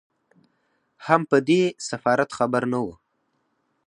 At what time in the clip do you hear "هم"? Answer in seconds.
1.05-1.21